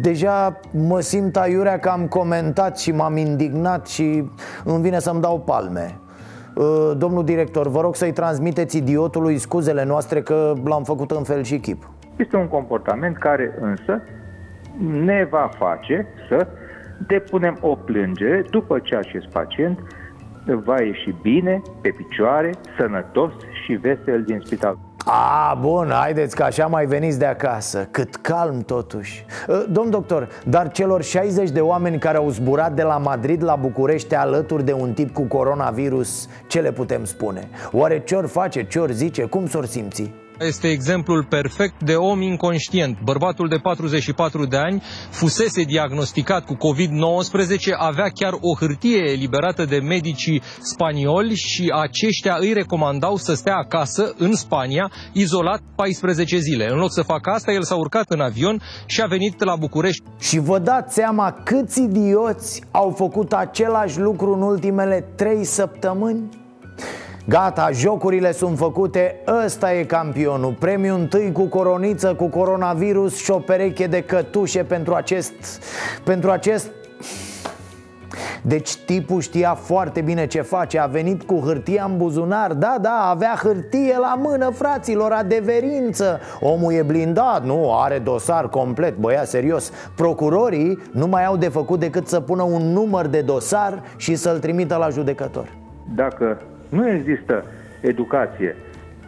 [0.00, 4.30] Deja mă simt aiurea că am comentat și m-am indignat și
[4.64, 5.98] îmi vine să-mi dau palme
[6.54, 11.42] uh, Domnul director, vă rog să-i transmiteți idiotului scuzele noastre că l-am făcut în fel
[11.42, 14.02] și chip Este un comportament care însă
[15.04, 16.46] ne va face să
[17.06, 19.78] depunem o plângere după ce acest pacient
[20.54, 23.32] va ieși bine, pe picioare, sănătos
[23.64, 24.87] și vesel din spital.
[25.10, 30.28] A, bun, haideți că așa mai veniți de acasă Cât calm totuși Ă, Domn doctor,
[30.44, 34.72] dar celor 60 de oameni care au zburat de la Madrid la București alături de
[34.72, 37.48] un tip cu coronavirus Ce le putem spune?
[37.72, 40.12] Oare ce-or face, ce-or zice, cum s-or simți?
[40.40, 42.98] Este exemplul perfect de om inconștient.
[43.04, 49.78] Bărbatul de 44 de ani fusese diagnosticat cu COVID-19, avea chiar o hârtie eliberată de
[49.78, 56.68] medicii spanioli și aceștia îi recomandau să stea acasă, în Spania, izolat 14 zile.
[56.70, 60.02] În loc să facă asta, el s-a urcat în avion și a venit la București.
[60.18, 66.28] Și vă dați seama câți idioți au făcut același lucru în ultimele 3 săptămâni?
[67.28, 70.52] Gata, jocurile sunt făcute, ăsta e campionul.
[70.58, 75.32] Premiu întâi cu coroniță, cu coronavirus și o pereche de cătușe pentru acest...
[76.04, 76.70] Pentru acest...
[78.42, 82.52] Deci tipul știa foarte bine ce face A venit cu hârtia în buzunar.
[82.52, 86.20] Da, da, avea hârtie la mână, fraților, adeverință.
[86.40, 88.96] Omul e blindat, nu, are dosar complet.
[88.96, 93.82] Băia, serios Procurorii nu mai au de făcut decât să pună un număr de dosar
[93.96, 95.48] Și să-l trimită la judecător.
[95.94, 97.44] Dacă nu există
[97.80, 98.56] educație,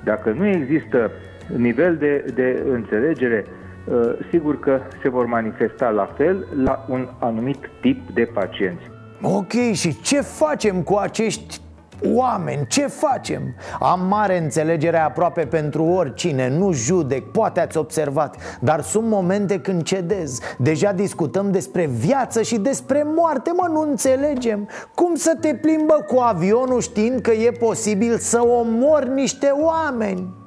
[0.05, 1.11] dacă nu există
[1.57, 3.45] nivel de, de înțelegere,
[3.85, 8.83] uh, sigur că se vor manifesta la fel la un anumit tip de pacienți.
[9.23, 11.61] Ok, și ce facem cu acești
[12.05, 12.67] oameni?
[12.67, 13.55] Ce facem?
[13.81, 19.83] Am mare înțelegere aproape pentru oricine, nu judec, poate ați observat Dar sunt momente când
[19.83, 26.05] cedez Deja discutăm despre viață și despre moarte, mă, nu înțelegem Cum să te plimbă
[26.07, 30.39] cu avionul știind că e posibil să omori niște oameni?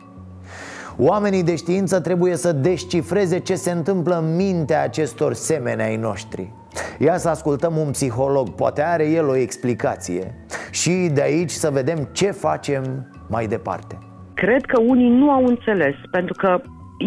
[0.98, 6.52] Oamenii de știință trebuie să descifreze ce se întâmplă în mintea acestor semeni ai noștri
[7.00, 10.36] Ia să ascultăm un psiholog, poate are el o explicație
[10.72, 13.98] Și de aici să vedem ce facem mai departe
[14.34, 16.62] Cred că unii nu au înțeles, pentru că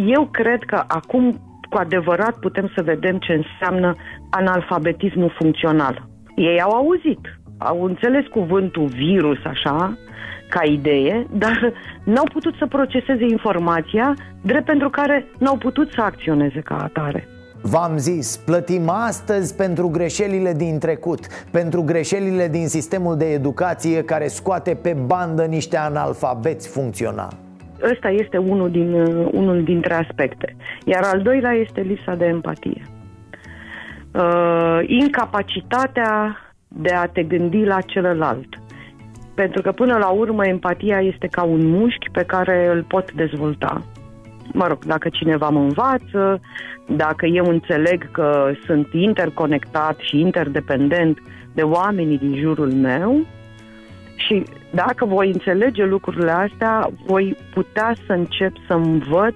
[0.08, 1.40] eu cred că acum
[1.70, 3.94] cu adevărat putem să vedem ce înseamnă
[4.30, 6.08] analfabetismul funcțional.
[6.36, 7.20] Ei au auzit,
[7.58, 9.98] au înțeles cuvântul virus așa,
[10.48, 11.72] ca idee, dar
[12.04, 17.28] n-au putut să proceseze informația, drept pentru care n-au putut să acționeze ca atare.
[17.70, 24.26] V-am zis, plătim astăzi pentru greșelile din trecut Pentru greșelile din sistemul de educație care
[24.26, 27.36] scoate pe bandă niște analfabeți funcționali
[27.92, 28.92] Ăsta este unul, din,
[29.32, 30.56] unul dintre aspecte.
[30.84, 32.82] Iar al doilea este lipsa de empatie.
[34.14, 36.36] Uh, incapacitatea
[36.68, 38.48] de a te gândi la celălalt.
[39.34, 43.82] Pentru că până la urmă empatia este ca un mușchi pe care îl pot dezvolta.
[44.52, 46.40] Mă rog, dacă cineva mă învață,
[46.86, 51.18] dacă eu înțeleg că sunt interconectat și interdependent
[51.54, 53.26] de oamenii din jurul meu
[54.16, 59.34] și dacă voi înțelege lucrurile astea, voi putea să încep să învăț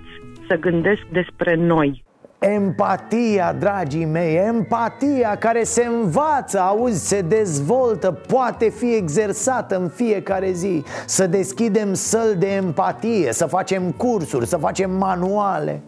[0.48, 2.04] să gândesc despre noi.
[2.40, 10.52] Empatia, dragii mei, empatia care se învață, auzi, se dezvoltă, poate fi exersată în fiecare
[10.52, 10.84] zi.
[11.06, 15.80] Să deschidem săl de empatie, să facem cursuri, să facem manuale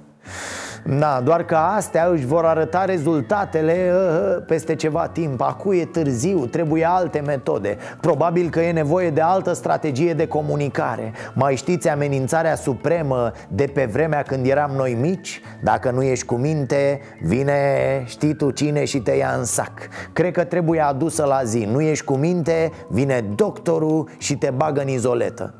[0.84, 5.40] da, doar că astea își vor arăta rezultatele uh, peste ceva timp.
[5.40, 7.76] Acu e târziu, trebuie alte metode.
[8.00, 11.12] Probabil că e nevoie de altă strategie de comunicare.
[11.34, 15.40] Mai știți amenințarea supremă de pe vremea când eram noi mici?
[15.62, 17.56] Dacă nu ești cu minte, vine
[18.06, 19.72] știi tu cine și te ia în sac.
[20.12, 21.68] Cred că trebuie adusă la zi.
[21.72, 25.54] Nu ești cu minte, vine doctorul și te bagă în izoletă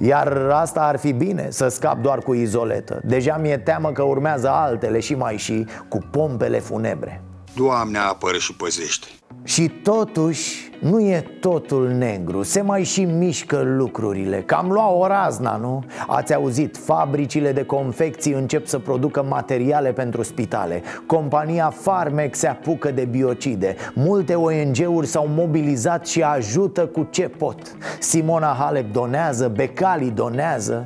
[0.00, 3.00] iar asta ar fi bine, să scap doar cu izoletă.
[3.04, 7.22] Deja mi-e teamă că urmează altele și mai și cu pompele funebre.
[7.54, 9.06] Doamne apără și păzește
[9.42, 12.42] și totuși nu e totul negru.
[12.42, 14.42] Se mai și mișcă lucrurile.
[14.42, 15.84] Cam lua o razna, nu?
[16.06, 20.82] Ați auzit, fabricile de confecții încep să producă materiale pentru spitale.
[21.06, 23.76] Compania Farmec se apucă de biocide.
[23.94, 27.76] Multe ONG-uri s-au mobilizat și ajută cu ce pot.
[27.98, 30.84] Simona Halep donează, Becali donează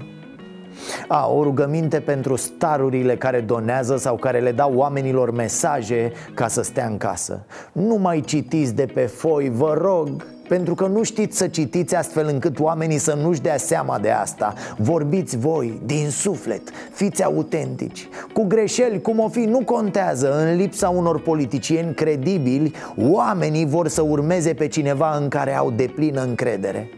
[1.08, 6.62] a, o rugăminte pentru starurile care donează sau care le dau oamenilor mesaje ca să
[6.62, 7.44] stea în casă.
[7.72, 12.28] Nu mai citiți de pe foi, vă rog pentru că nu știți să citiți astfel
[12.32, 14.54] încât oamenii să nu-și dea seama de asta.
[14.76, 16.62] Vorbiți voi, din suflet,
[16.92, 18.08] fiți autentici.
[18.32, 20.38] Cu greșeli, cum o fi, nu contează.
[20.38, 26.22] În lipsa unor politicieni credibili Oamenii vor să urmeze pe cineva în care au deplină
[26.22, 26.90] încredere.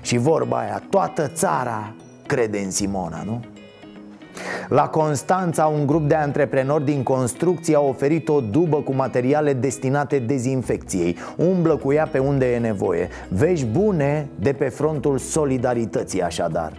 [0.00, 1.94] Și vorba aia, toată țara
[2.26, 3.40] crede în Simona, nu?
[4.68, 10.18] La Constanța, un grup de antreprenori din construcție a oferit o dubă cu materiale destinate
[10.18, 11.16] dezinfecției.
[11.36, 13.08] Umblă cu ea pe unde e nevoie.
[13.28, 16.72] Vești bune de pe frontul solidarității așadar.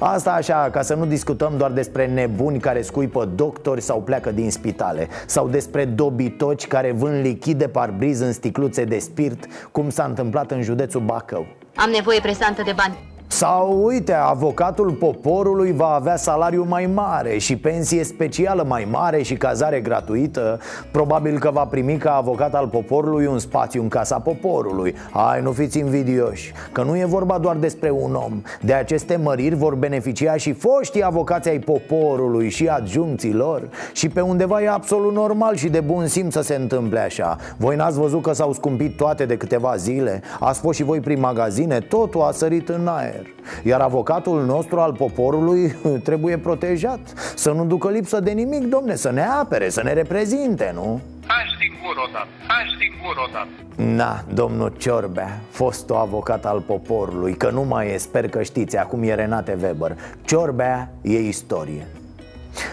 [0.00, 4.50] Asta așa, ca să nu discutăm doar despre nebuni care scuipă doctori sau pleacă din
[4.50, 10.04] spitale Sau despre dobitoci care vând lichid de parbriz în sticluțe de spirit Cum s-a
[10.04, 11.46] întâmplat în județul Bacău.
[11.76, 17.56] Am nevoie presantă de bani sau, uite, avocatul poporului va avea salariu mai mare și
[17.56, 20.58] pensie specială mai mare și cazare gratuită.
[20.90, 24.94] Probabil că va primi ca avocat al poporului un spațiu în casa poporului.
[25.12, 28.42] Hai, nu fiți invidioși, că nu e vorba doar despre un om.
[28.60, 34.20] De aceste măriri vor beneficia și foștii avocați ai poporului și adjuncții lor Și pe
[34.20, 37.36] undeva e absolut normal și de bun simț să se întâmple așa.
[37.56, 40.22] Voi n-ați văzut că s-au scumpit toate de câteva zile?
[40.40, 41.80] Ați fost și voi prin magazine?
[41.80, 43.21] Totul a sărit în aer
[43.62, 45.74] iar avocatul nostru al poporului
[46.08, 47.00] trebuie protejat.
[47.34, 51.00] Să nu ducă lipsă de nimic, domne, să ne apere, să ne reprezinte, nu?
[51.26, 53.48] Hai singur odată, hai singur odată.
[53.96, 59.02] Na, domnul Ciorbea, fostul avocat al poporului Că nu mai e, sper că știți, acum
[59.02, 59.96] e Renate Weber.
[60.24, 61.86] Ciorbea e istorie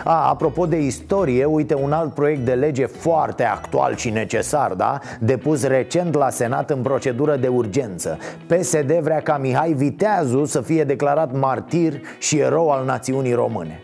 [0.03, 4.99] a, apropo de istorie, uite un alt proiect de lege foarte actual și necesar, da?
[5.19, 8.17] Depus recent la Senat în procedură de urgență
[8.47, 13.83] PSD vrea ca Mihai Viteazu să fie declarat martir și erou al națiunii române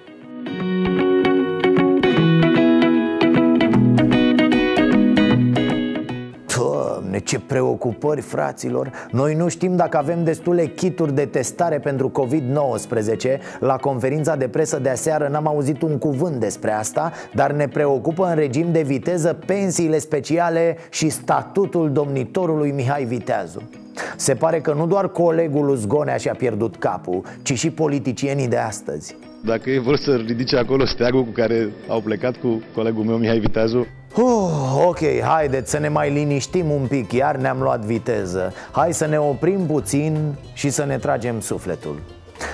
[7.16, 8.92] Doamne, ce preocupări, fraților.
[9.12, 13.40] Noi nu știm dacă avem destule kituri de testare pentru COVID-19.
[13.60, 18.28] La conferința de presă de aseară n-am auzit un cuvânt despre asta Dar ne preocupă
[18.28, 23.70] în regim de viteză pensiile speciale și statutul domnitorului Mihai Viteazu.
[24.16, 28.58] Se pare că nu doar colegul lui Zgonea și-a pierdut capul, ci și politicienii de
[28.58, 29.16] astăzi.
[29.46, 33.40] Dacă e vor să ridice acolo steagul cu care au plecat cu colegul meu Mihai
[33.40, 33.88] Viteazu
[34.18, 38.54] Uh, ok, haideți să ne mai liniștim un pic, iar ne-am luat viteză.
[38.72, 42.00] Hai să ne oprim puțin și să ne tragem sufletul.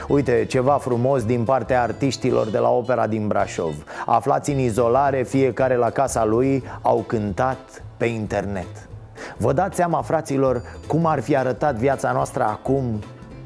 [0.08, 3.74] Uite, ceva frumos din partea artiștilor de la opera din Brașov.
[4.06, 8.90] Aflați în izolare, fiecare la casa lui, au cântat pe internet.
[9.38, 13.00] Vă dați seama, fraților, cum ar fi arătat viața noastră acum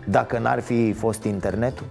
[0.06, 1.86] dacă n-ar fi fost internetul?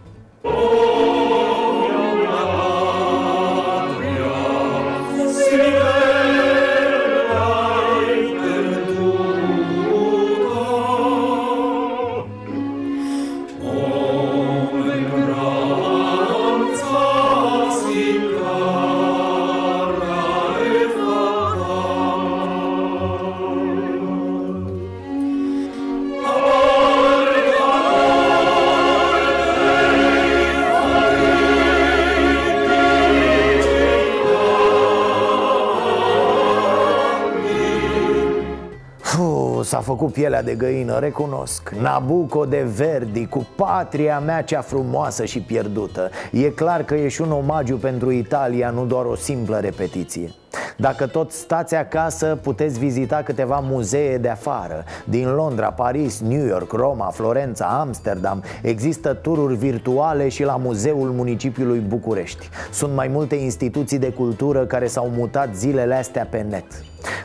[39.75, 41.71] S-a făcut pielea de găină, recunosc.
[41.81, 46.11] Nabucco de Verdi cu patria mea cea frumoasă și pierdută.
[46.33, 50.31] E clar că e și un omagiu pentru Italia, nu doar o simplă repetiție
[50.77, 54.85] dacă tot stați acasă, puteți vizita câteva muzee de afară.
[55.05, 61.79] Din Londra, Paris, New York, Roma, Florența, Amsterdam Există tururi virtuale și la Muzeul Municipiului
[61.79, 62.49] București.
[62.73, 66.65] Sunt mai multe instituții de cultură care s-au mutat zilele astea pe net.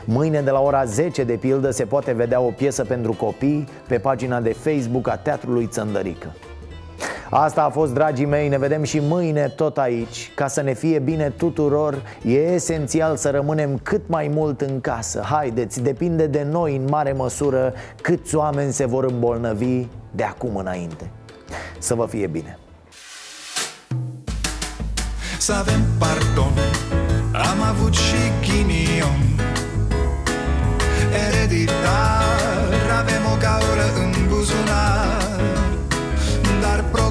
[0.04, 3.98] Mâine de la ora 10 de pildă se poate vedea o piesă pentru copii pe
[3.98, 6.34] pagina de Facebook a Teatrului Țăndărică
[7.32, 10.32] Asta a fost, dragii mei, ne vedem și mâine tot aici.
[10.34, 15.22] Ca să ne fie bine tuturor, e esențial să rămânem cât mai mult în casă.
[15.24, 17.72] Haideți, depinde de noi în mare măsură
[18.02, 21.10] câți oameni se vor îmbolnăvi de acum înainte.
[21.78, 22.58] Să vă fie bine!
[25.38, 26.52] Să avem pardon,
[27.32, 29.20] am avut și ghinion.
[31.28, 35.19] Ereditar, avem o gaură în buzunar